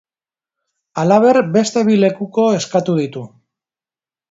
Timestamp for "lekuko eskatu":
2.05-2.99